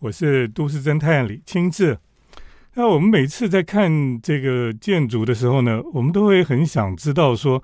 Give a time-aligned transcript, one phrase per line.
[0.00, 1.98] 我是都市侦探李清志。
[2.72, 7.62] 那我们每次在看这个建筑的时候呢，我们都会很想知道说，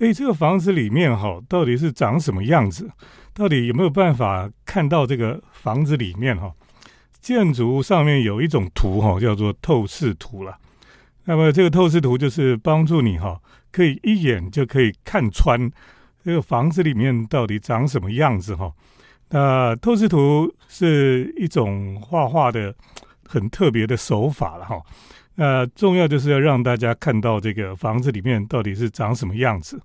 [0.00, 2.90] 诶，这个房子里面哈，到底是长什么样子？
[3.32, 6.52] 到底有没有办法看到这个房子里面哈？
[7.22, 10.58] 建筑上面有一种图哈，叫做透视图了。
[11.24, 13.40] 那么这个透视图就是帮助你哈，
[13.72, 15.70] 可以一眼就可以看穿
[16.22, 18.74] 这个房子里面到底长什么样子哈。
[19.30, 22.74] 那透视图是一种画画的。
[23.30, 24.80] 很特别的手法了哈，
[25.34, 29.78] 那重要就是要让大家看到这个房子里面到底是长什么样子。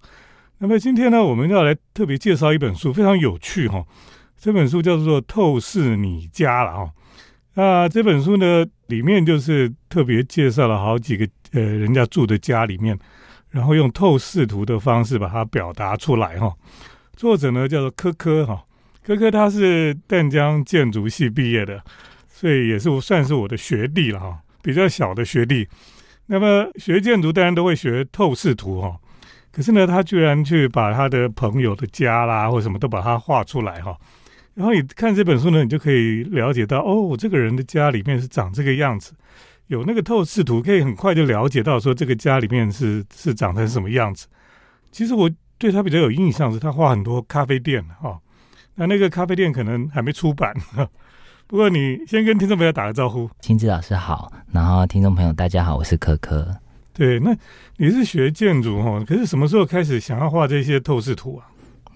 [0.60, 3.86] 那么今天呢，我们要来特别介绍一本书，非常有趣哈。
[4.38, 6.94] 这本书叫做《透视你家》了哈。
[7.56, 12.98] 那这本书呢，里面就是特别介绍了好几个呃人家住的家里面，
[13.50, 16.50] 然后用透视图的方式把它表达出来哈。
[17.18, 18.64] 作者呢叫做科科哈，
[19.04, 21.84] 科科他是淡江建筑系毕业的。
[22.28, 25.66] 所以也是算是我的学弟了哈，比较小的学弟。
[26.26, 28.98] 那么学建筑当然都会学透视图哈，
[29.50, 33.98] 可是呢，他居然去把他的朋友的家啦或什么都把它画出来哈。
[34.56, 39.14] 然后你看这本书呢，你就可以了解到哦，这个人的家里面是长这个样子，
[39.68, 44.28] 有那个透视图，可以很快就了解到说这个家里面是是长成什么样子。
[44.92, 48.20] 其实我对他比较有印象是他画很多咖啡店哈，
[48.76, 50.54] 那那个咖啡店可能还没出版。
[51.48, 56.56] 不过你先跟听众朋友打个招呼，青子老师好，然后听众朋友大家好，我是可可。
[56.94, 57.36] 对，那
[57.78, 61.46] 你是学建筑哈，可是什么时候开始想要画这些透视图啊？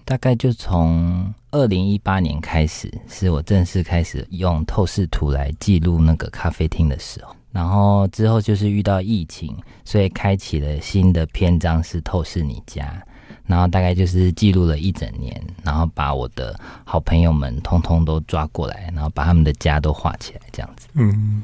[0.04, 7.34] 大概就从二零一八年开始，是我正式开始用透视图来记录那个咖啡厅的时候。
[7.50, 13.02] 然后之后就是遇到疫情，所以开启了新的篇章，是透视你家。
[13.48, 20.86] 然后大概就是记录了一整年，然后把我的好朋友们通通都抓过来，然后把他们的家都画起来，这样子。
[20.92, 21.42] 嗯，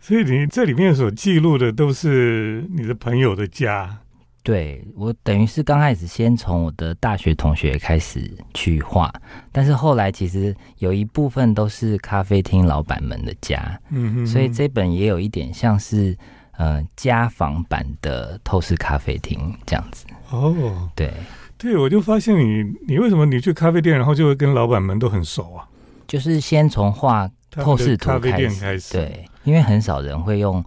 [0.00, 3.98] 所以你这里面所记录的都是你的朋友的家。
[4.44, 9.08] 对我等于是刚开始先从我的大学同学开始去画，
[9.52, 13.80] 但是后来其实有一部分都是咖啡厅老板们的家。
[13.90, 16.18] 嗯哼，所以这本也有一点像是
[16.56, 20.04] 呃家访版的透视咖啡厅这样子。
[20.32, 21.12] 哦，对，
[21.58, 25.68] 对，我就发现你，你为什么你去咖啡店，然后就会跟老板们都很熟啊？
[26.06, 28.48] 就是先从画透视图开
[28.78, 30.64] 始，对，因为很少人会用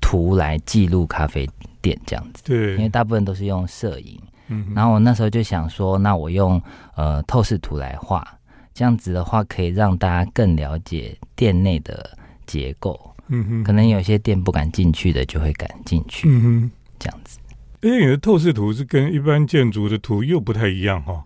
[0.00, 1.48] 图来记录咖啡
[1.80, 4.20] 店这样子，对，因为大部分都是用摄影。
[4.48, 6.60] 嗯，然后我那时候就想说，那我用
[6.94, 8.26] 呃透视图来画，
[8.74, 12.16] 这样子的话可以让大家更了解店内的
[12.46, 12.98] 结构。
[13.28, 16.28] 嗯哼，可能有些店不敢进去的，就会敢进去。
[16.28, 17.38] 嗯哼，这样子。
[17.82, 21.22] 因为你的透视图是跟一般建筑的图又不太一样哈，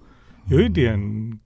[0.49, 0.99] 有一点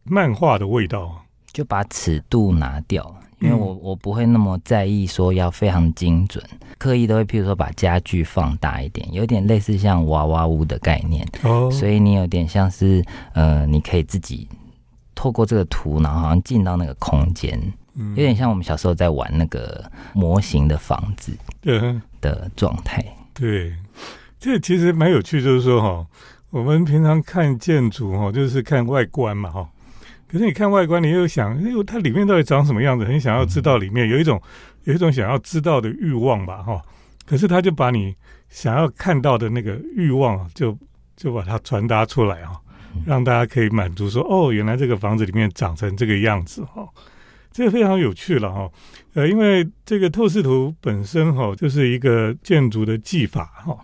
[0.05, 6.43] 漫画的味道，就把尺度拿掉，因为我我不会那么在意说要非常精准，
[6.79, 14.49] 刻意都会譬如说把家具放大一点，有点类似像娃娃屋的概念哦，所以你有点像是呃，你可以自己
[15.17, 17.61] 透过这个图，然后好像进到那个空间，
[17.97, 21.37] 有点像我们小时候在玩那个模型的房子
[22.21, 23.05] 的状态，
[23.35, 23.75] 对。
[24.41, 26.07] 这其实蛮有趣，就是说哈，
[26.49, 29.69] 我们平常看建筑哈，就是看外观嘛哈。
[30.27, 33.05] 可是你看外观，你又想，哎呦，它里面到底长什么样子？
[33.05, 34.41] 很想要知道里面有一种
[34.85, 36.81] 有一种想要知道的欲望吧哈。
[37.27, 38.15] 可是他就把你
[38.49, 40.77] 想要看到的那个欲望，就
[41.17, 42.59] 就把它传达出来哈，
[43.05, 46.89] 让大家可以满足说，哦，原来这个房子里面长成这个样子哈。
[47.53, 48.71] 这个非常有趣了哈。
[49.15, 53.77] 呃，因为这个透视图本身哈，就是一个建筑的技法哈。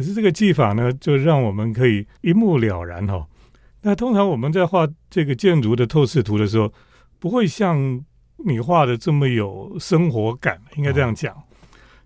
[0.00, 3.22] 可是这个技法呢，就让我们可以一目了然哈。
[3.82, 6.72] 那通常我们在画这个建筑的透视图的时候，
[7.18, 8.02] 不会像
[8.38, 11.36] 你画的这么有生活感，应该这样讲，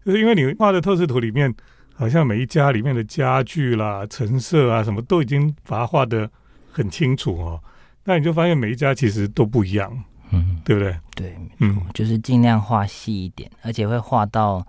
[0.05, 1.55] 就是因为你画的透视图里面，
[1.95, 6.29] 好像每一家里面的家具啦、陈设啊什么，都已经把它画的
[6.73, 7.63] 很清楚哦。
[8.03, 9.97] 那你就发现每一家其实都不一样，
[10.33, 10.99] 嗯，对不对？
[11.15, 14.67] 对，嗯，就是尽量画细一点，而且会画到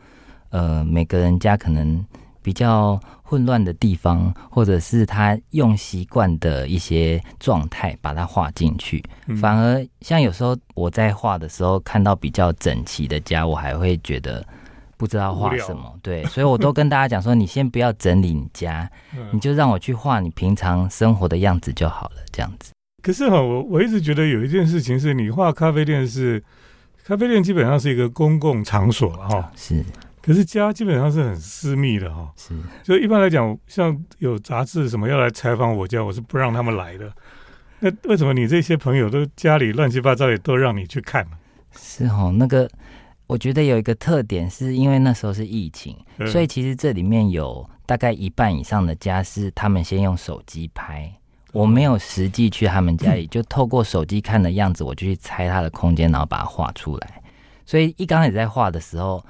[0.51, 2.05] 呃每个人家可能。
[2.45, 9.03] 比较混乱的地方，或者是他用习惯的一些状态，把它画进去。
[9.41, 14.45] 反而像有时候我在画的时候，看到比较整齐的家，我还会觉得
[14.95, 15.91] 不知道画什么。
[16.03, 18.87] 对，所以我都跟大家讲说，你先不要整理你家，
[19.33, 22.17] 你就让我去画你平常生活的样子就好了。
[22.31, 22.71] 这样子。
[23.01, 26.43] 可是哈，我我一直觉得有一件事情是，你画咖啡店是
[27.03, 29.51] 咖啡店，基本上是一个公共场所了哈。
[29.55, 29.83] 是。
[30.25, 32.55] 可是家基本上是很私密的哈，是。
[32.83, 37.13] 所以一般来讲，像有杂志什么要来采访我家，我是不让他们来的。
[37.79, 41.37] 那为什么你这些朋友都家里乱七八糟，也都让你去看呢？
[41.77, 42.67] 是哦，那个
[43.27, 51.13] 我觉得有一个特点，是因为那时候是疫情，嗯所以其实这里面有大概一半以上的家是他们先用手机拍。
[51.51, 57.21] 我没有实际去他们家里， 就透过手机看的样子，我就去猜他的空间，然后把它画出来。
[57.65, 59.23] 所以一刚开始在画的时候，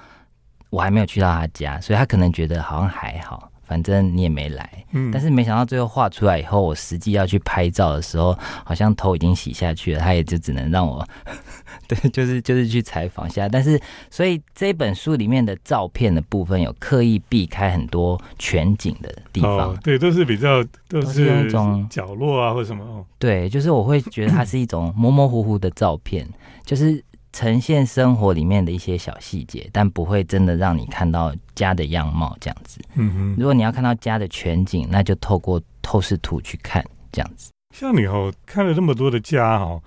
[0.76, 4.70] 我还没有去到他家，所以他可能觉得好像还好，反正你也没来。
[4.92, 11.06] 嗯但是没想到最后画出来以后，我实际要去拍照的时候，好像头已经洗下去了，他也就只能让我，
[11.88, 13.48] 对，就是就是去采访一下。
[13.48, 13.80] 但是，
[14.10, 26.28] 所以这本书里面的照片的部分有刻意避开很多全景的地方，哦，对，都是比较都都是那种角落啊或什么哦，对，就是我会觉得它是一种模模糊糊的照片，
[26.64, 27.04] 就是
[27.36, 32.80] 呈现生活里面的一些小细节，但不会真的让你看到家的样貌这样子。
[32.94, 33.36] 嗯哼。
[33.38, 37.52] 如果你要看到家的全景，那就透过透视图去看这样子。
[37.76, 39.84] 像你哦，看了那么多的家哦，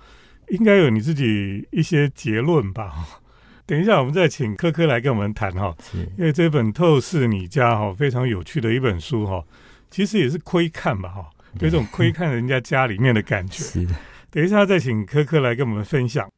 [0.49, 2.93] 应该有你自己一些结论吧？
[3.65, 9.43] 等一下，我们再请科科来跟我们谈哈，是因为这本《透视你家》哈，非常有趣的一本书哈，
[9.89, 11.29] 其实也是窥看吧哈，
[11.61, 13.63] 有一种窥看人家家里面的感觉。
[13.65, 13.95] 是的，
[14.29, 16.29] 等一下再请科科来跟我们分享。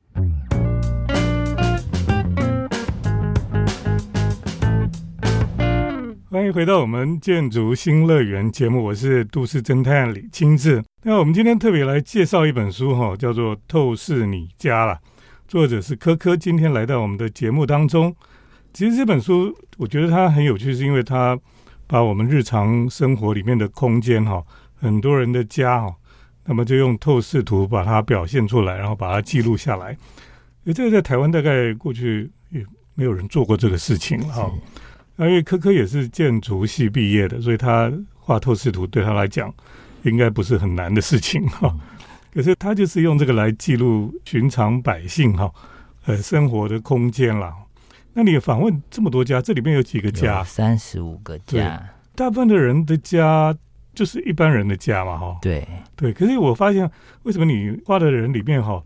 [6.31, 10.81] 欢迎回到我们建筑新乐园节目，我是都市侦探李清志。
[11.03, 14.97] 那我们今天特别来介绍一本书哈，叫做《透视你家》啦，
[15.45, 18.15] 作者是柯柯，今天来到我们的节目当中。
[18.71, 21.37] 其实这本书我觉得它很有趣，是因为它
[21.85, 24.41] 把我们日常生活里面的空间哈，
[24.75, 25.93] 很多人的家哈，
[26.45, 29.97] 那么就用透视图把它表现出来，然后把它记录下来。
[30.73, 34.49] 这个在台湾大概过去也没有人做过这个事情哈。
[35.21, 39.53] 那因为科科也是建筑系毕业的，所以他画透视图对他来讲
[40.01, 41.71] 应该不是很难的事情哈。
[42.33, 45.53] 可是他就是用这个来记录寻常百姓哈，
[46.07, 47.53] 呃，生活的空间啦。
[48.13, 50.43] 那你访问这么多家，这里面有几个家？
[50.43, 53.55] 三十五个家，大部分的人的家
[53.93, 55.37] 就是一般人的家嘛哈。
[55.39, 56.89] 对，对，可是我发现
[57.21, 58.81] 为什么你画的人里面哈，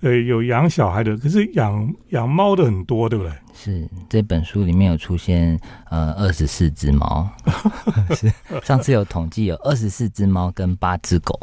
[0.00, 3.32] 呃，有养小孩的，可是养养猫的很多，对不对？
[3.52, 5.58] 是这本书里面有出现
[5.90, 7.28] 呃二十四只猫，
[8.14, 11.38] 是上次有统计有二十四只猫跟八只狗，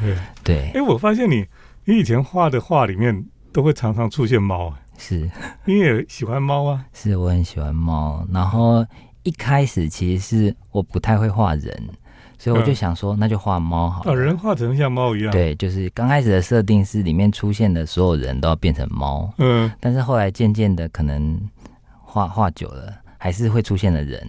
[0.00, 0.16] 对。
[0.42, 1.46] 对，哎，我发现你
[1.84, 5.30] 你以前画的画里面都会常常出现猫，是
[5.66, 6.86] 你也喜欢猫啊？
[6.94, 8.82] 是我很喜欢猫，然后
[9.22, 11.90] 一开始其实是我不太会画人，
[12.42, 14.14] 所以我就嗯想说那就画猫好啊，了。
[14.16, 21.38] 人画成像猫一样。，对，就是刚开始的设定是里面出现的所有人都要变成猫，嗯，但是后来渐渐的可能
[22.00, 24.26] 画画久了，还是会出现的人，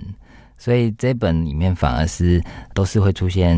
[0.58, 2.44] 所以这本里面反而是
[2.74, 3.56] 都是会出现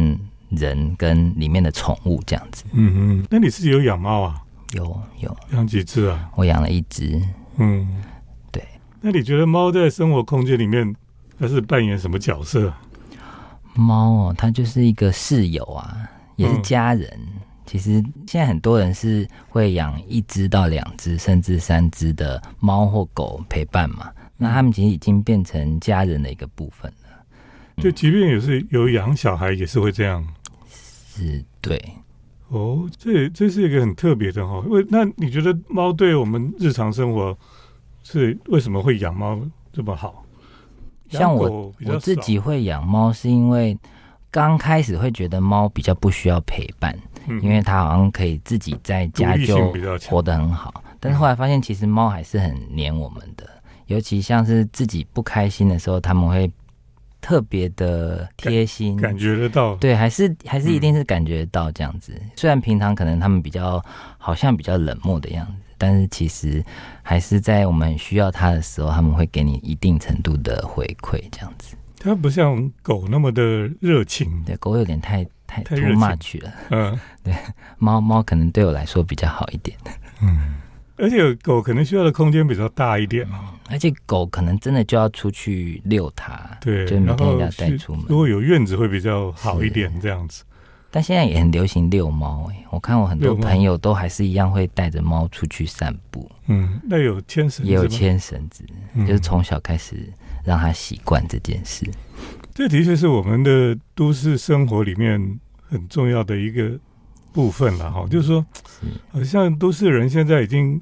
[0.49, 2.63] 人跟里面的宠物这样子。
[2.73, 4.35] 嗯嗯，那你自己有养猫啊？
[4.73, 6.29] 有有，养几只啊？
[6.35, 7.19] 我养了一只，
[7.57, 8.03] 嗯，
[8.51, 8.63] 对。
[9.01, 10.95] 那你觉得猫在生活空间里面
[11.39, 12.71] 它是扮演什么角色？
[13.75, 17.19] 猫哦，它就是一个室友啊，也是嗯家人。
[17.65, 24.11] 其实现在很多人是会养一只到两只，甚至三只的猫或狗陪伴嘛。
[24.37, 27.25] 那他们其实已经变成家人的一个部分了。
[27.77, 30.23] 就即便也是有养小孩，也是会这样。
[30.67, 31.81] 是对，
[32.49, 34.65] 哦，这这是一个很特别的哈、哦。
[34.67, 37.35] 为那你觉得猫对我们日常生活
[38.03, 39.39] 是为什么会养猫
[39.71, 40.22] 这么好？
[41.13, 43.77] 养像我我自己会养猫，是因为
[44.31, 49.71] 刚开始会觉得猫比较不需要陪伴，嗯因为它好像可以自己在家就
[50.09, 50.83] 活得很好。
[50.99, 53.47] 但是后来发现，其实猫还是很黏我们的，
[53.87, 56.49] 尤其像是自己不开心的时候，他们会
[57.19, 59.75] 特别的贴心，感觉得到。
[59.75, 62.13] 对，还是还是一嗯定是感觉得到这样子。
[62.35, 63.83] 虽然平常可能他们比较
[64.17, 66.63] 好像比较冷漠的样子，但是其实
[67.01, 71.75] 还是在我们很需要它的时候，他们会给你一定程度的回馈，这样子。
[71.99, 74.43] 它不像狗那么的热情。
[74.45, 77.33] 对，狗有点太太太 too much 了，嗯 对
[77.77, 79.77] 猫猫可能对我来说比较好一点，
[80.21, 80.55] 嗯，
[80.97, 83.55] 而且狗可能需要的空间比较大一点哦。
[83.69, 90.43] 而且狗可能真的就要出去遛它，对，就每天要带出门如果有院子会比较好一点，这样子。
[90.95, 100.07] 但现在也很流行遛猫，哎，我看我很多朋友都还是一样会带着猫出去散步，嗯，那有牵绳也有牵绳子，嗯，就是从小开始
[100.45, 101.89] 让他习惯这件事。
[102.53, 106.77] 这的确是我们的都市生活里面很重要的一个
[107.31, 108.05] 部分了哈。
[108.07, 108.45] 就是说，
[109.11, 110.79] 好像都市人现在已经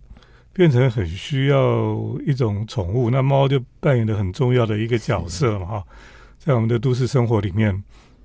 [0.52, 5.84] 变成很需要一种宠物，那猫就扮演了很重要的一个角色嘛哈，
[6.38, 7.82] 在我们的都市生活里面。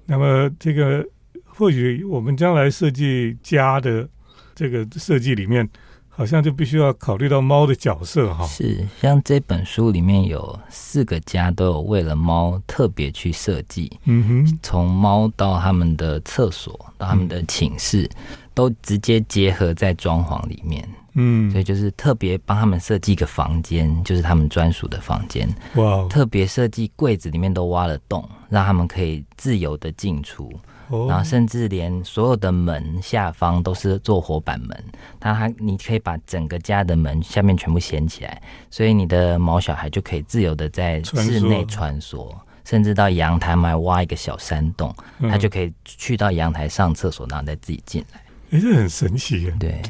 [0.09, 1.07] 那么这个
[1.57, 4.09] 或许我们将来设计家的
[4.55, 5.69] 这个设计里面，
[6.09, 8.47] 好像就必须要考虑到猫的角色哈。
[8.47, 18.09] 是，像这本书里面有四个家都有为了猫特别去设计，嗯哼，从猫到他们的厕所到他们的寝室，
[18.55, 20.87] 都直接结合在装潢里面。
[21.19, 25.49] 嗯，所以就是特别帮他们设计一个房间，就是他们专属的房间。
[25.77, 30.53] 哇哦，特别设计柜子里面都挖了洞，让他们可以自由的进出。
[30.89, 34.85] 哦然后甚至连所有的门下方都是做活板门，
[35.19, 38.41] 它它你可以把整个家的门下面全部掀起来，
[38.71, 42.33] 所以你的毛小孩就可以自由的在室内穿梭，
[42.65, 48.21] 甚至到阳台嘛挖一个小山洞，嗯他就可以去到阳台上厕所，然后再自己进来。
[48.51, 49.55] 哎，这很神奇耶。
[49.59, 49.83] 对，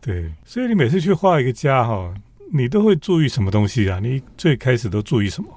[0.00, 2.14] 对，所以你每次去画一个家哈，
[2.52, 3.98] 你都会注意什么东西啊？
[4.00, 5.48] 你最开始都注意什么？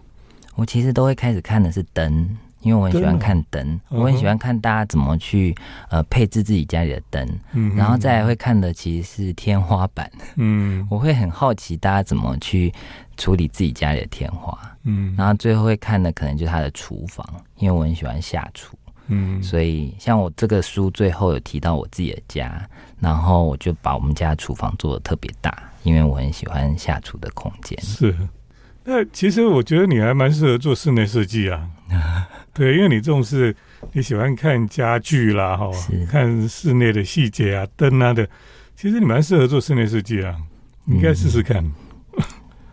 [0.55, 2.38] 我其实都会开始看的是灯。
[2.61, 5.55] 因为我很喜欢看灯，我很喜欢看大家怎么去
[5.89, 10.11] 呃配置自己家里的灯，嗯，然后再来会看的其实是天花板。
[10.35, 12.73] 嗯 我会很好奇大家怎么去
[13.17, 17.25] 处理自己家里的天花，嗯然后最后会看的可能就是他的厨房，
[17.57, 22.67] 因为我很喜欢下厨，嗯，所以像我这个书最后有提到我自己的家，
[22.99, 27.79] 然后我就把我们家的厨房做的特别大，因为我很喜欢下厨的空间。
[27.81, 28.13] 是。
[28.83, 31.69] 那其实我觉得你还蛮适合做室内设计啊。
[32.53, 33.55] 对，因为你重视
[33.93, 35.72] 你喜欢看家具啦，哈，
[36.12, 38.27] 看室内的细节啊、灯啊的，
[38.75, 40.36] 其实你蛮适合做室内设计啊，
[40.86, 41.63] 你应该试试看。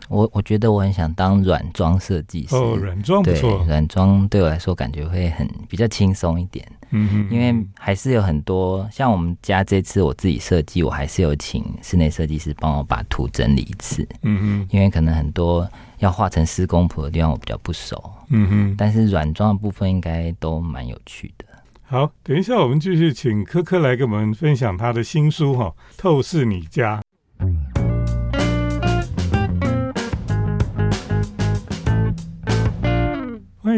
[0.09, 6.65] 我我觉得我很想当软装设计师，哦，软装不对错，软装对我来说感觉会很比较轻松一点。
[6.91, 21.45] 嗯哼，因为还是有很多像我们家这次我自己设计，我还是有请室内设计师帮我把图整理一次，嗯哼，因为可能很多要画成施工图的地方我比较不熟，嗯哼，但是软装的部分应该都蛮有趣的。
[21.89, 25.65] 好，等一下我们继续请科科来给我们分享他的新书哈，
[25.97, 26.97] 《透视你家》。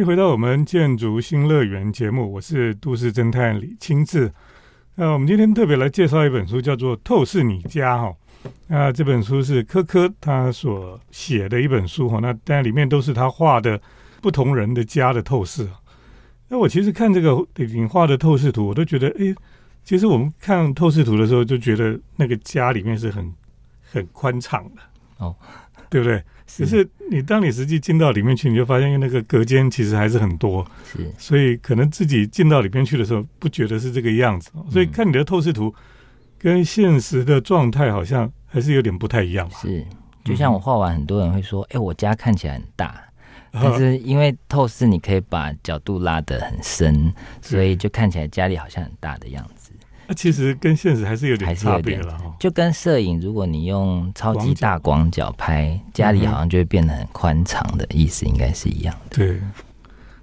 [0.04, 4.32] 回到我们建筑新乐园节目，我是都市侦探李清志。
[4.96, 8.16] 那我们今天特别来介绍一本书，叫做《透视你家》哈。
[8.68, 13.80] 那这本书是科科他所写的一本书哈，那但里面都是他画的
[14.22, 15.68] 不同人的家的透视。
[16.48, 19.36] 那我其实看这个你画的透视图，我都觉得，哎，
[19.84, 23.34] 其实我们看透视图的时候，就觉得那个家里面是很
[23.92, 24.82] 很宽敞的，
[25.18, 25.36] 哦，
[25.92, 26.24] 对不对？
[26.58, 34.50] 可是你当你实际进到里面去，你就发现那个隔间其实还是很多，是所以可能自己进到里面去的时候，不觉得是这个样子。
[34.72, 35.74] 所以看你的透视图
[36.40, 39.58] 跟现实的状态好像还是有点不太一样吧。
[39.62, 39.86] 是，
[40.24, 42.88] 就像我画完，很多人会说：“哎、我家看起来很大。
[43.52, 49.59] ”啊但是因为透视，你可以把角度拉得很深，所以就看起来家里好像很大的样子。
[50.10, 52.36] 那其实跟现实还是有点差别了哈。
[52.40, 59.18] 就跟摄影，如果你用超级大广角拍，家里好像就会变得很宽敞的意思，应该是一样的。
[59.18, 59.40] 对，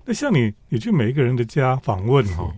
[0.04, 2.52] 那像你，你去每一个人的家访问哈，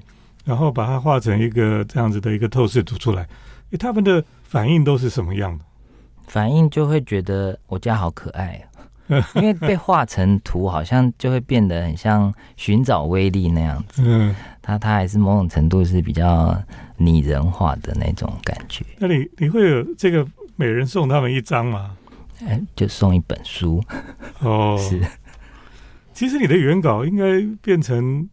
[0.46, 3.28] 然后把它画成一个这样子的一个透视图出来，
[3.72, 5.64] 诶，他们的反应都是什么样的？
[6.26, 8.66] 反应就会觉得我家好可爱、
[9.08, 14.02] 哦， 因为被画成图，好像就会变得很像寻找威力那样子。
[14.04, 14.34] 嗯，
[14.68, 16.54] 它它还是某种程度是比较
[16.98, 18.84] 拟人化的那种感觉。
[18.98, 21.96] 那你你会有这个每人送他们一张吗？
[22.46, 23.82] 哎，就送一本书，
[24.40, 25.00] 哦，是
[26.12, 28.28] 其实你的原稿应该变成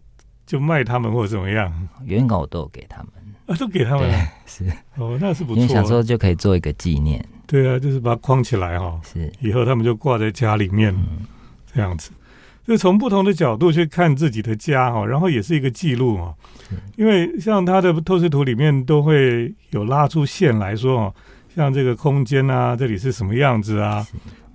[0.45, 1.71] 就卖他们或者怎么样
[2.03, 3.07] 原稿我都有给他们。
[3.45, 4.11] 啊，都给他们。，
[4.45, 4.65] 是
[4.97, 5.91] 哦，那是不错因为想错。
[5.91, 7.25] 说就可以做一个纪念。
[7.47, 11.25] 对啊，就是把它框起来哈，是，以后他们就挂在家里面嗯，
[11.73, 12.11] 这样子。
[12.65, 16.33] 就从不同的角度去看自己的家哈，然后也是一个记录哈。
[16.95, 21.15] 因为像他的透视图里面都会有拉出线来说哦，
[21.55, 24.05] 像这个空间啊，这里是什么样子啊，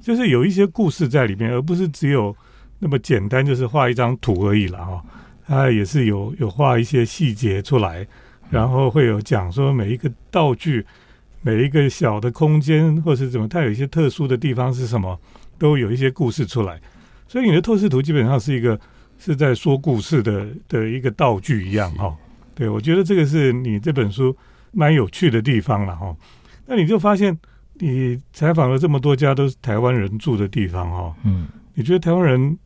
[0.03, 2.35] 就是有一些故事在里面，而不是只有
[2.81, 5.05] 那么简单，就是画一张图而已了哈。
[5.47, 8.05] 它也是有有画一些细节出来，
[8.51, 10.85] 然后会有讲说每一个道具、
[11.43, 15.17] 每一个小的空间或是怎么，它有一些特殊的地方是什么，
[15.59, 16.81] 都有一些故事出来。
[17.31, 18.77] 所以你的透视图基本上是一个
[19.17, 22.13] 是在说故事的的一个道具一样哈。
[22.57, 24.37] 对，我觉得这个是你这本书
[24.73, 26.17] 蛮有趣的地方了哈。
[26.67, 27.39] 那你就发现，
[27.75, 32.59] 你采访了这么多家都是台湾人住的地方哈，嗯，你觉得台湾人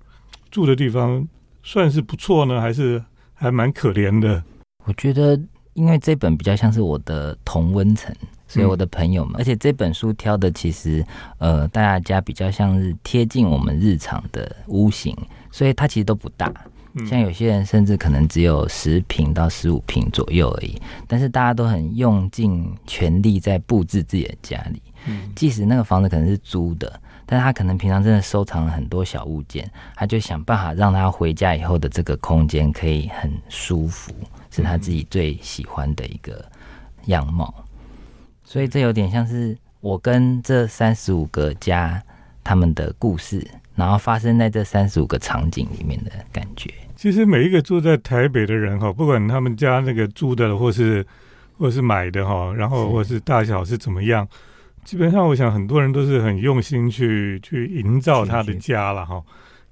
[0.51, 1.29] 住的地方
[1.63, 3.05] 算是不错呢，还是
[3.35, 4.43] 还蛮可怜的？
[4.87, 5.39] 我觉得
[5.75, 8.17] 因为这本比较像是我的同温层，
[8.47, 11.05] 所以我的朋友们，而且这本书挑的其实
[11.39, 15.17] 呃大家比较像是贴近我们日常的屋型，
[15.51, 16.53] 所以它其实都不大。
[16.93, 17.07] 嗯。
[17.07, 25.33] 像有些人甚至可能只有十平到十五平左右而已，但是大家都很用尽全力在布置自己的家里，嗯。
[25.35, 34.13] 即使那个房子可能是租的，但是他可能平常真的收藏了很多小物件，他就想办法让他回家以后的这个空间可以很舒服，
[34.51, 36.45] 是他自己最喜欢的一个
[37.07, 37.53] 样貌。
[38.55, 42.01] 所以这有点像是我跟这三十五个家
[42.45, 43.45] 他们的故事，
[43.75, 46.73] 然后发生在这三十五个场景里面的感觉。
[46.95, 51.05] 其实每一个住在台北的人哈，不管他们家那个租的或是
[51.59, 54.25] 或是买的哈，然后或是大小是怎么样，
[54.85, 59.21] 基本上我想很多人都是很用心去去营造他的家了哈，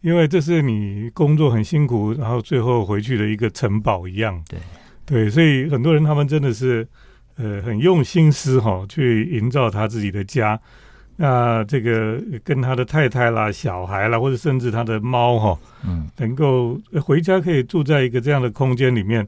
[0.00, 4.42] 因为这是你工作很辛苦，然后最后回去的一个城堡一样。
[4.48, 4.58] 对
[5.06, 6.84] 对，所以很多人他们真的是
[7.36, 10.58] 呃很用心思哈，去营造他自己的家。
[11.16, 19.26] 那这个跟他的太太啦、小孩啦，或者甚至他的猫哈，嗯，能够呃回家可以住在一个这样的空间里面，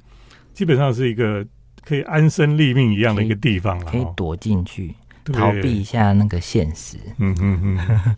[0.55, 1.47] 基本上是一个
[1.85, 3.91] 可以安身立命一样的一个地方了哈。
[3.93, 4.95] 可以躲进去，
[5.33, 6.97] 逃避一下那个现实。
[7.19, 8.17] 嗯嗯嗯。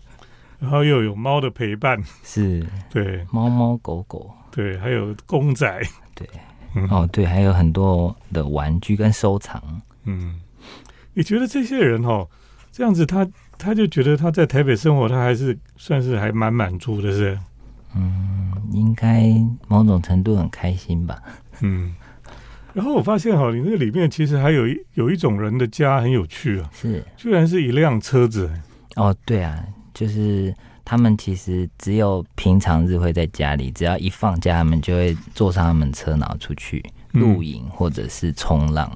[0.58, 5.82] 然后又有猫的陪伴，是对猫猫狗狗，对，还有公仔，
[6.14, 6.26] 对，
[6.74, 9.62] 嗯哦对，还有很多的玩具跟收藏。
[10.04, 10.40] 嗯，
[11.14, 12.26] 你觉得这些人哈，
[12.70, 13.26] 这样子他
[13.58, 17.38] 他就觉得他在台北生活，他还是算是还蛮满足的，是？
[17.94, 19.32] 嗯，应该
[19.68, 21.22] 某种程度很开心吧？
[21.60, 21.94] 嗯。
[22.74, 28.50] 然后我发现哈，你那个里面其实还有一有一种人的家很有趣啊，是居然是一辆车子。
[28.96, 30.54] 哦，对啊，就是
[30.88, 36.80] 他们其实只有平常日会在家里，只要一放假，他们就会坐上他们车，然后出去
[37.12, 38.88] 嗯露营或者是冲浪，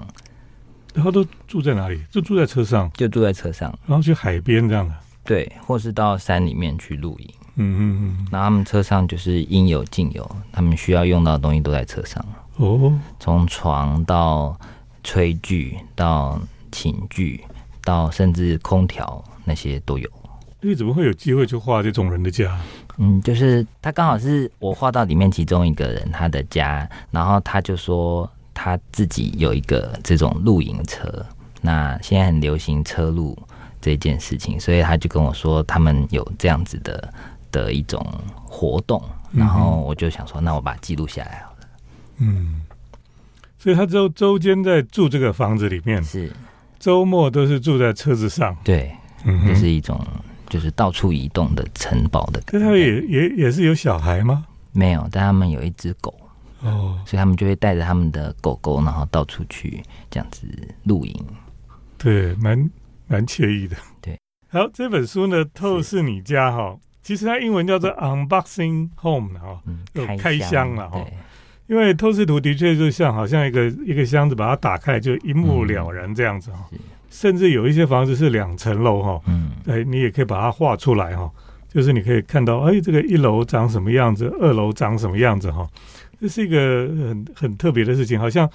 [0.94, 2.00] 然后都住在哪里？
[2.08, 4.94] 就住在车上，就住在车上，然后去海边这样的。
[5.24, 7.28] 对，或是到山里面去露营。
[7.56, 8.26] 嗯嗯嗯。
[8.30, 12.24] 那他们车上就是应有尽有，他们需要用到的东西都在车上，
[12.58, 14.56] 哦，从床到
[15.02, 17.42] 炊具到寝具
[17.82, 20.08] 到甚至空调那些都有。
[20.62, 22.60] 你怎么会有机会去画这种人的家？
[22.98, 31.24] 嗯，就是他刚好是我画到里面其中一个人他的家，然后他就说他自己有一个这种露营车，
[31.62, 33.38] 那现在很流行车路
[33.80, 37.14] 这件事情，所以他就跟我说他们有这样子的
[37.50, 38.06] 的一种
[38.44, 41.68] 活动，然后我就想说，那我把它记录下来好了。
[42.18, 42.60] 嗯，
[43.58, 46.30] 所以他周周间在住这个房子里面，是
[46.78, 48.54] 周末都是住在车子上。
[48.62, 49.98] 对，嗯这，就是一种
[50.50, 52.78] 就是到处移动的城堡的可他们。
[52.78, 54.44] 也也也是有小孩吗？
[54.72, 56.14] 没有，但他们有一只狗，
[56.60, 60.46] 哦，所以他们就会带着他们的狗狗，然后到处去这样子
[60.84, 61.26] 露营。
[61.96, 62.70] 对，蛮
[63.06, 63.76] 蛮惬意的。
[64.00, 69.62] 对，好，这本书呢，《透视你家》哈，其实它英文叫做 Unboxing Home 哈，
[69.94, 71.04] 开开箱了哈，
[71.66, 76.66] 因为透视图的确就像好像一个一个箱子，把它打开就一目了然这样子哈。
[76.70, 76.76] 是
[77.10, 81.30] 甚至有一些房子是两层楼哈，嗯，哎，你也可以把它画出来哈，
[81.68, 85.68] 就是你可以看到，哎，这个一楼长什么样子，二楼长什么样子哈，
[86.20, 88.48] 这是一个很很特别的事情，好像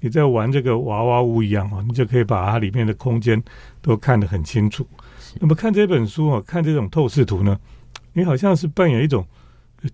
[0.00, 3.42] 你在玩这个娃娃屋一样哈，你就可以把它里面的空间
[3.80, 4.86] 都看得很清楚。
[5.40, 7.58] 那么看这本书哦，看这种透视图呢，
[8.12, 9.26] 你好像是扮演一种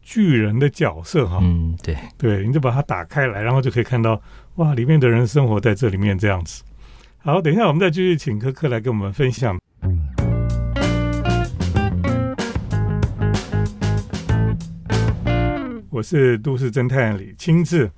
[0.02, 4.20] 巨人的角色哈，嗯，对，对，你就把它打开来，然后就可以看到
[4.56, 6.64] 哇，里面的人生活在这里面这样子。
[7.28, 9.54] 好，等一下我们再继续请科科来跟我们分享。
[15.90, 17.92] 我是都市侦探李清志。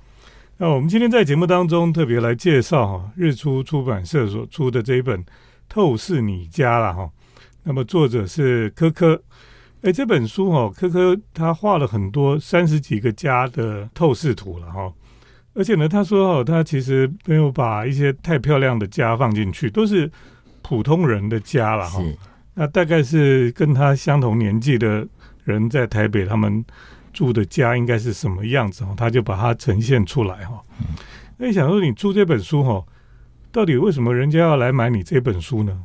[0.57, 5.23] 那我们今天在节目当中特别来介绍哈，日出出版社所出的这一本
[5.69, 7.09] 《透视你家》了哈。
[7.63, 9.23] 那么作者是科科。
[9.83, 14.91] 哎，这本书哈，科科他画了很多三十几个家的透视图了哈。
[15.53, 20.09] 而且呢，他说哦，他其实没有把一些太漂亮的家放进去，都是
[20.61, 21.99] 普通人的家了哈。
[22.01, 22.17] 是
[22.53, 25.07] 那大概是跟他相同年纪的
[25.43, 26.63] 人在台北，他们
[27.13, 30.61] 住的家应该是什么样子哦，他就把它呈现出来哈。
[31.37, 32.83] 那你想说，你出这本书哈，
[33.51, 35.83] 到底为什么人家要来买你这本书呢？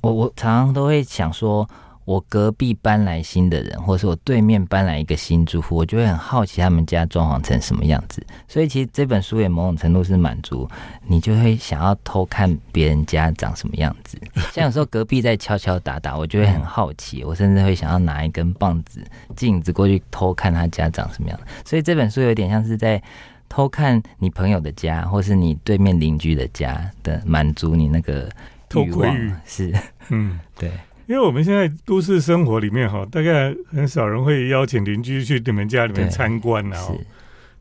[0.00, 1.68] 我我常常都会想说，
[2.04, 8.24] 我隔壁搬来新的人，或是我对面搬来一个新住户，我就会很好奇他们家装潢成什么样子。
[8.46, 10.68] 所以其实这本书也某种程度是满足
[11.06, 14.18] 你，就会想要偷看别人家长什么样子。
[14.52, 19.02] 像有时候隔壁在敲敲打打，我就会很好奇，我甚至会想要拿一根棒子、
[19.34, 21.40] 镜子过去偷看他家长什么样。
[21.64, 23.02] 所以这本书有点像是在。
[23.46, 28.28] 偷看你朋友的家，或是你对面邻居的家的，满足你那个
[28.74, 29.72] 欲望偷是
[30.08, 30.72] 嗯， 对，
[31.06, 36.98] 因为我们现在都市生活里面哈，大概很少人会邀请邻居去你们家里面对参观啊、哦，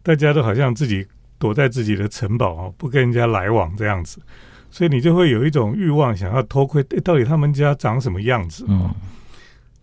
[0.01, 1.05] 大家都好像自己
[1.37, 4.21] 躲在自己的城堡哦，不跟人家来往这样子。
[4.71, 8.65] 所以你就会有一种欲望，想要偷窥，诶到底他们家长什么样子？
[8.67, 8.89] 嗯，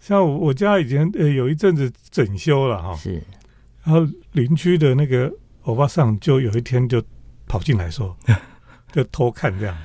[0.00, 3.22] 像我我家以前呃有一阵子整修了哈，是，
[3.84, 7.00] 然后邻居的那个欧巴桑就有一天就
[7.46, 8.16] 跑进来说，
[8.90, 9.76] 就偷看这样。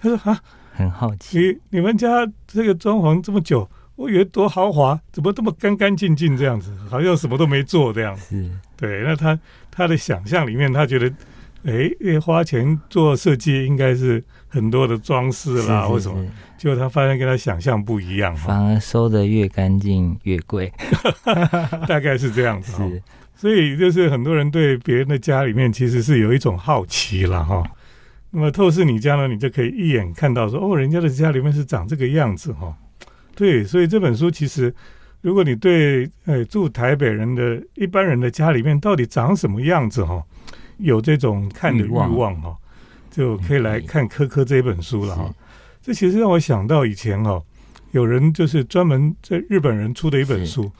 [0.00, 0.40] 他说啊，
[0.76, 8.14] 很好奇，你你们家这个装潢这么久，我以为多豪华，怎么这么干干净净这样子，好像什么都没做这样。
[8.16, 8.36] 子。
[8.36, 9.38] 是，对，那他
[9.70, 11.10] 他的想象里面，他觉得，
[11.64, 16.24] 哎，花钱做设计应该是很多的装饰啦，或什么，
[16.58, 20.72] 结果他发现跟他想象不一样哈，反而收的越干净越贵，
[21.88, 22.72] 大概是这样子
[23.34, 27.62] 所以就是很多人对别人的家里面其实是有一种好奇了哈。
[28.36, 32.76] 那么透视你家呢，你就可以一眼看到说，哦，人家的家里面是长这个样子哈。
[33.34, 34.74] 对，所以这本书其实，
[35.22, 40.22] 如果你对呃住台北人的一般人的家里面到底长什么样子哈，
[40.76, 42.54] 有这种看的欲欲望望哈，
[43.10, 45.34] 就可以来看科科这本书了哈。
[45.80, 47.42] 这其实让我想到以前哦，
[47.92, 50.70] 有人就是专门在日本人出的一本书，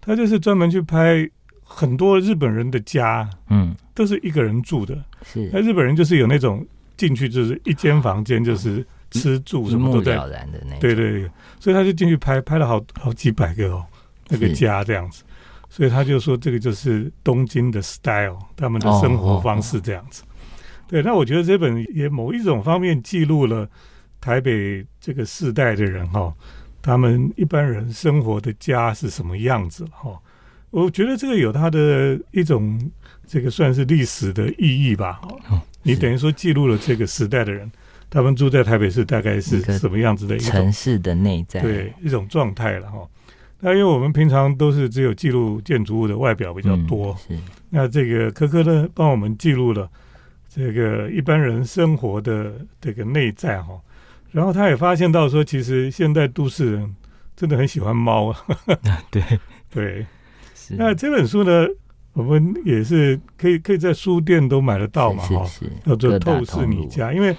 [0.00, 1.30] 他就是专门去拍
[1.62, 5.00] 很多日本人的家，嗯，都是一个人住的。
[5.22, 11.30] 是那日本人就是有那种进去就是一间房间就是吃住什么都在，了然的那，对对对，
[11.60, 13.84] 所以他就进去拍，拍了好好几百个哦，
[14.28, 15.22] 那个家这样子。
[15.70, 20.22] 所以他就说这个就是东京的 style，他们的生活方式这样子。
[20.86, 23.68] 对，那我觉得这本也某一种方面记录了
[24.20, 26.32] 台北这个世代的人哈、
[26.80, 30.16] 他们一般人生活的家是什么样子哈、
[30.70, 32.78] 我觉得这个有它的一种
[33.26, 35.20] 这个算是历史的意义吧。
[35.84, 37.70] 你等于说记录了这个时代的人，
[38.10, 43.06] 他们住在台北市大概是什么样子的一种城市的内在，对一种状态了哈。
[43.60, 49.88] 那因为我们平常都是只有记录建筑物的外表比较多，嗯、是那这个科科呢帮我们记录了
[50.52, 53.78] 这个一般人生活的这个内在哈。
[54.30, 56.94] 然后他也发现到说，其实现代都市人
[57.36, 58.38] 真的很喜欢猫啊。
[59.10, 59.22] 对，
[59.72, 60.06] 对，
[60.54, 61.66] 是那这本书呢，
[62.14, 65.46] 我们也是可以可以在书店都买得到嘛哈。
[65.84, 67.36] 叫做《透视你家》，因为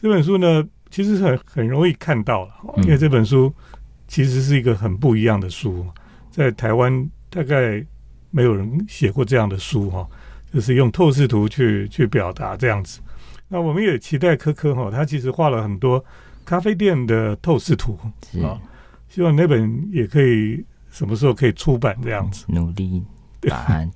[0.00, 3.52] 这本书呢，其实很很容易看到了，嗯因为这本书
[4.06, 5.86] 其实是一个很不一样的书，
[6.30, 7.84] 在台湾大概
[8.30, 10.06] 没有人写过这样的书哈，
[10.52, 13.00] 就是用透视图去去表达这样子。
[13.48, 16.04] 那我们也期待科科哈，他其实画了很多
[16.44, 17.98] 咖啡店的透视图
[18.42, 18.60] 啊，
[19.08, 22.44] 希望那本也可以什么时候可以出版这样子。
[22.48, 23.02] 努力
[23.48, 23.90] 把它对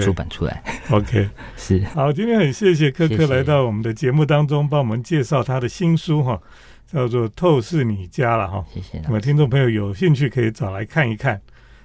[0.00, 1.28] 出版出来，，OK。
[1.56, 6.40] 是好，今天很谢谢科科谢谢来到我们的节目当中，帮我们介绍他的新书哈，
[6.90, 8.64] 叫做《透视你家》了哈。
[8.72, 11.40] 谢谢那么听众朋友有兴趣可以找来看一看。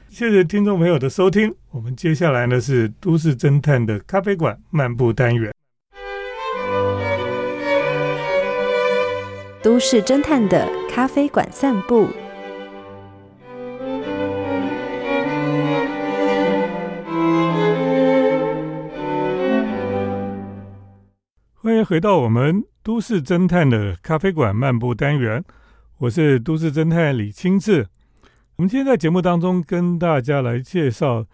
[0.09, 5.53] 谢谢听众朋友的收听，我们接下来呢是都市侦探的咖啡馆漫步单元。
[9.63, 12.09] 都市侦探的咖啡馆散步。
[21.91, 25.43] 回到我们都市侦探的咖啡馆漫步单元，
[25.97, 27.85] 我是都市侦探李清志。
[28.55, 31.25] 我们今天在节目当中跟大家来介绍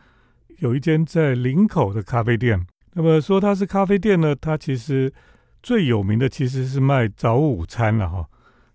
[0.58, 2.66] 有一间在林口的咖啡店。
[2.94, 5.14] 那么说它是咖啡店呢，它其实
[5.62, 8.26] 最有名的其实是卖早午餐了哈。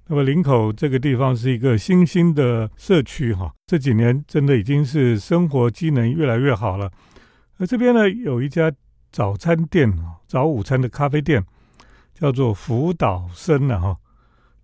[0.07, 6.89] 那么林口这个地方是一个新兴的社区哈，这几年真的已经是生活机能越来越好了。
[7.59, 8.73] 而这边呢有一家
[9.11, 11.45] 早餐店哦，早午餐的咖啡店，
[12.23, 13.97] 叫做福岛森了哈。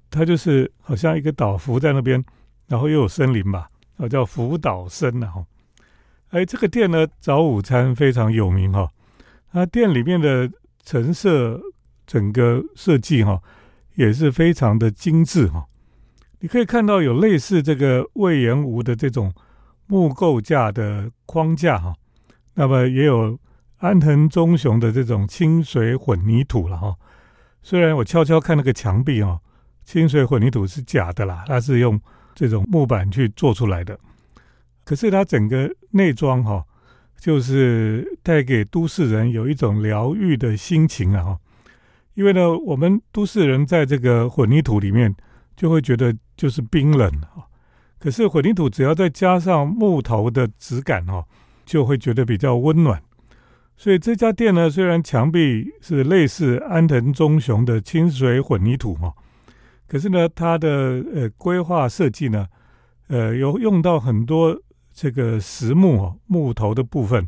[0.08, 2.24] 它就是好像一个岛浮在那边，
[2.68, 5.44] 然后又有森林吧，啊，叫福岛森了哈。
[6.28, 8.88] 哎，这个店呢早午餐非常有名哈，
[9.52, 10.48] 它店里面的
[10.84, 11.60] 陈设
[12.06, 13.42] 整个设计哈
[13.96, 15.66] 也是非常的精致哈。
[16.38, 19.34] 你可以看到有类似这个魏延吴的这种
[19.86, 21.92] 木构架的框架哈，
[22.54, 23.36] 那么也有
[23.78, 26.94] 安藤忠雄的这种清水混凝土了哈。
[27.68, 29.38] 虽然我悄悄看那个墙壁哦，
[29.84, 32.00] 清水混凝土是假的啦，它是用
[32.34, 34.00] 这种木板去做出来的。
[34.84, 36.64] 可是它整个内装哈、
[37.20, 41.38] 就是带给都市人有一种疗愈的心情啊哈。
[42.14, 45.14] 因为呢，我们都市人在这个混凝土里面
[45.54, 47.44] 就会觉得就是冰冷啊，
[47.98, 51.22] 可是混凝土只要再加上木头的质感哈、
[51.66, 53.02] 就会觉得比较温暖。
[53.80, 59.14] 所以这家店呢，虽然墙壁是类似安藤忠雄的清水混凝土哈，
[59.86, 60.68] 可是呢，它的
[61.14, 62.48] 呃规划设计呢，
[63.06, 64.60] 呃有用到很多
[64.92, 67.24] 这个实木哦木头的部分，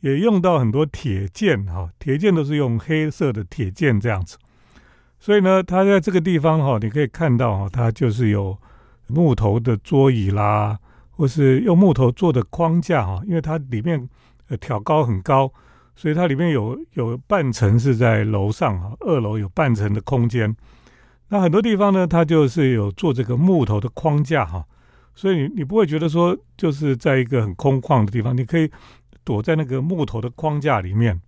[0.00, 4.38] 也用到很多铁件哈，铁件都是用黑色的铁件这样子。
[5.20, 8.56] 所以呢，它在这个地方哈，你可以看到哈，它就是有
[9.08, 10.78] 木头的桌椅啦，
[11.10, 14.08] 或是用木头做的框架哈，因为它里面
[14.48, 15.52] 呃挑高很高，
[15.96, 20.54] 所以它里面有有半层是在楼上哈，二楼有半层的空间。
[21.28, 24.64] 那很多地方呢，它就是有做这个木头的框架哈，
[25.14, 28.70] 所以你你不会觉得说就是在一个很空旷的地方，你可以
[29.24, 31.20] 躲在那个木头的框架里面，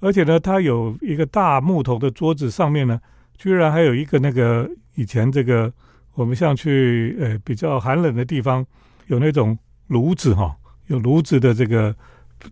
[0.00, 3.00] 而且呢，它有一个大木头的桌子上面呢，
[3.38, 5.72] 居然还有一个那个以前这个
[6.14, 8.66] 我们像去呃比较寒冷的地方
[9.06, 10.54] 有那种炉子哈，
[10.88, 11.94] 有炉子的这个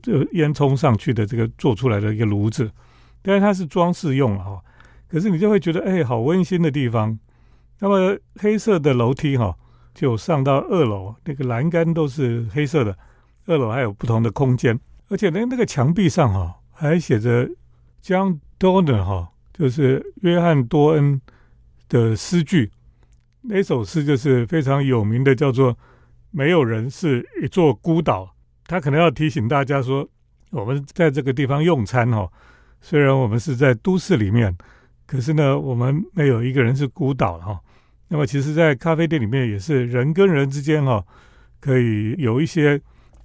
[0.03, 2.71] 这烟囱上去的这个做出来的一个炉子，
[3.23, 4.61] 但是它是装饰用了哈。
[5.09, 7.19] 可是你就会觉得，哎，好温馨的地方。
[7.81, 9.57] 那么黑色的楼梯哈，
[9.95, 12.97] 就上到二楼，那个栏杆都是黑色的。
[13.47, 17.49] 二楼还有不同的空间，而且呢，那个墙壁上哈还写着
[18.05, 21.21] John Donner 哈，就是约翰多恩
[21.89, 22.71] 的诗句。
[23.41, 25.77] 那首诗就是非常有名的，叫做
[26.31, 28.37] “没有人是一座孤岛”。
[28.71, 30.09] 他可能要提醒大家说，
[30.51, 32.31] 我们在这个地方用餐哈，
[32.81, 34.57] 虽然我们是在都市里面。
[35.07, 37.59] 可是呢，我们没有一个人是孤岛哈。
[38.07, 41.05] 那么，其实，在咖啡店里面也是人跟人之间哈，
[41.59, 42.81] 可以有一些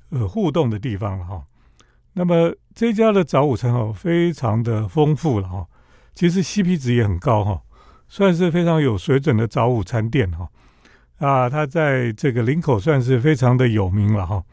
[0.09, 1.43] 呃互动的地方了哈。
[2.13, 5.63] 那么这家的早午餐哦，非常的丰富了哈。
[6.15, 7.61] 其实 CP 值也很高哈，
[8.07, 10.49] 算是非常有水准的早午餐店哈。
[11.19, 14.43] 啊，它在这个林口算是非常的有名了哈。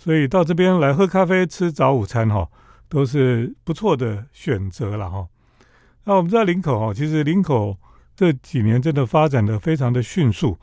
[0.00, 2.48] 所以到这边来喝咖啡、吃早午餐哈，
[2.88, 5.28] 都是不错的选择了哈。
[6.04, 7.76] 那我们知道林口哦，其实林口
[8.16, 10.56] 这几年真的发展的非常的迅速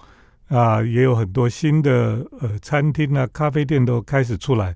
[0.48, 4.76] 啊，也有很多新的呃餐厅啊、咖啡店都开始出来。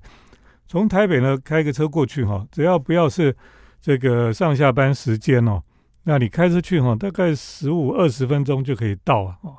[0.68, 3.36] 从台北呢开个车过去哈，只要不要是
[3.80, 5.60] 这个上下班时间哦，
[6.04, 9.58] 那你开车去哈，大概十五二十分钟就可以到啊，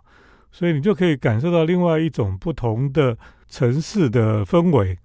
[0.49, 3.17] 所以你就可以感受到另外一种不同的
[3.53, 4.97] 城市的氛围。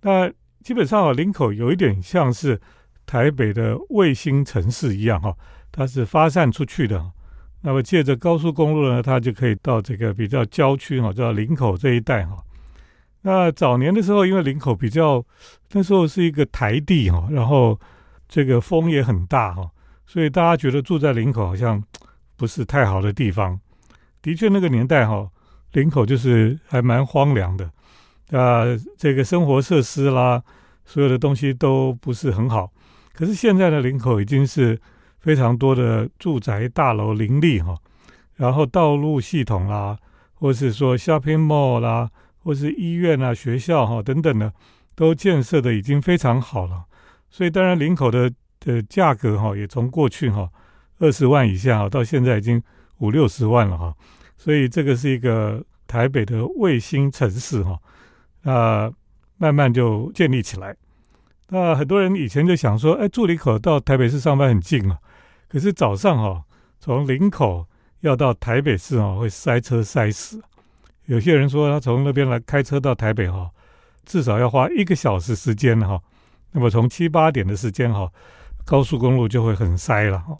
[0.00, 0.28] 那
[0.62, 2.60] 基本上啊，林口有一点像是。
[3.08, 5.32] 台北的卫星城市一样哈，
[5.70, 7.12] 它是发散出去的。
[7.60, 12.36] 那么借着高速公路呢，它就可以到这个比较郊区哈，叫林口这一带哈。
[13.20, 15.24] 那早年的时候，因为林口比较
[15.70, 17.78] 那时候是一个台地哈，然后
[18.28, 19.70] 这个风也很大哈，
[20.04, 21.80] 所以大家觉得住在林口好像
[22.34, 23.56] 不是太好的地方。
[24.20, 25.30] 的确，那个年代哈，
[25.74, 27.70] 林口就是还蛮荒凉的
[28.30, 28.64] 啊，
[28.96, 30.42] 这个生活设施啦，
[30.84, 32.72] 所有的东西都不是很好。
[33.12, 34.78] 可是现在的林口已经是
[35.18, 37.76] 非常多的住宅大楼林立哈，
[38.34, 39.96] 然后道路系统啦，
[40.34, 42.10] 或是说 shopping mall 啦，
[42.42, 44.52] 或是医院啊、学校哈等等的，
[44.94, 46.84] 都建设的已经非常好了。
[47.30, 50.48] 所以当然林口的的价格哈，也从过去哈
[50.98, 52.62] 二十万以下到现在已经
[52.98, 53.94] 五六十万了哈。
[54.36, 57.78] 所以这个是一个台北的卫星城市哈，
[58.46, 58.88] 那
[59.38, 60.76] 慢慢就建立起来。
[61.48, 64.96] 那很多人以前就想说，哎，住林口到台北市上班很近啊。
[65.48, 66.44] 可是早上哈，
[66.78, 67.66] 从林口
[68.00, 70.40] 要到台北市啊，会塞车塞死。
[71.06, 73.50] 有些人说他从那边来开车到台北哈，
[74.04, 76.00] 至少要花一个小时时间哈。
[76.52, 78.08] 那么从七八点的时间哈，
[78.64, 80.38] 高速公路就会很塞了哈。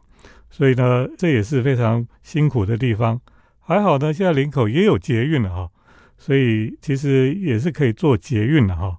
[0.49, 3.21] 所以呢，这也是非常辛苦的地方。
[3.61, 5.69] 还好呢，现在林口也有捷运了哈，
[6.18, 8.96] 所以其实也是可以坐捷运的哈。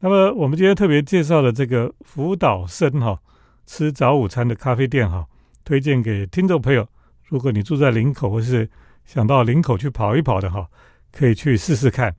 [0.00, 3.18] 那么我们今天特别介绍的这个福岛生哈
[3.66, 5.26] 吃早午餐的咖啡店哈，
[5.64, 6.86] 推荐给听众朋友。
[7.24, 8.68] 如果你住在林口或是
[9.06, 10.68] 想到林口去跑一跑的哈，
[11.10, 12.14] 可以去试试看。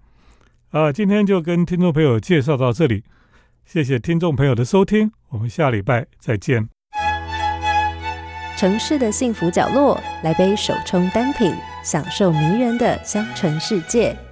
[0.72, 3.04] 啊，今天就跟听众朋友介绍到这里，
[3.66, 6.68] 谢谢听众朋友的收听，我们下礼拜再见。
[8.58, 11.54] 城市的幸福角落，来杯手冲单品，
[11.86, 14.25] 享受迷人的香醇世界。